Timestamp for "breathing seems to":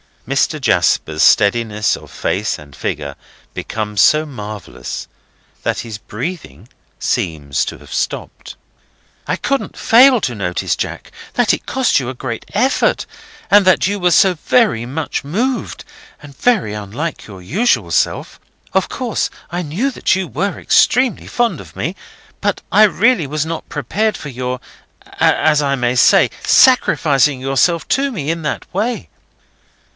5.99-7.77